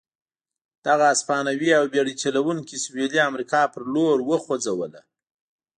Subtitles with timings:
[0.85, 5.01] دغه هسپانوي او بېړۍ چلوونکي سوېلي امریکا په لور وخوځوله.